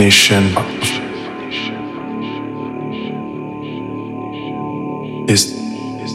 [0.00, 0.56] definition
[5.28, 5.54] is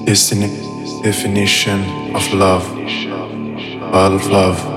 [0.08, 1.82] is the definition
[2.16, 2.66] of love,
[3.94, 4.75] all of love.